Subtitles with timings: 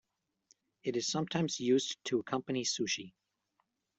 [0.83, 3.13] It is sometimes used to accompany sushi.